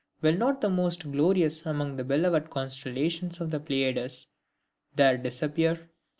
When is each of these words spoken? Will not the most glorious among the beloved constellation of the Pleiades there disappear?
Will 0.23 0.33
not 0.35 0.61
the 0.61 0.69
most 0.71 1.11
glorious 1.11 1.63
among 1.63 1.95
the 1.95 2.03
beloved 2.03 2.49
constellation 2.49 3.29
of 3.39 3.51
the 3.51 3.59
Pleiades 3.59 4.25
there 4.95 5.15
disappear? 5.15 5.91